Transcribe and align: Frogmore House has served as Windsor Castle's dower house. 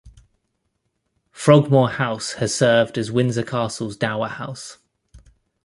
Frogmore 1.29 1.91
House 1.91 2.33
has 2.41 2.55
served 2.55 2.97
as 2.97 3.11
Windsor 3.11 3.43
Castle's 3.43 3.95
dower 3.95 4.29
house. 4.29 4.79